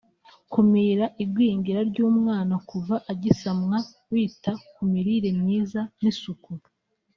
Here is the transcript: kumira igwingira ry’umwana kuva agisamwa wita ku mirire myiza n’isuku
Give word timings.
kumira 0.51 1.05
igwingira 1.23 1.79
ry’umwana 1.89 2.55
kuva 2.69 2.95
agisamwa 3.11 3.77
wita 4.11 4.51
ku 4.73 4.81
mirire 4.91 5.29
myiza 5.39 5.81
n’isuku 6.01 6.51